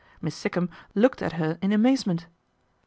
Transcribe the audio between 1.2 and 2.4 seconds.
at her in amazement.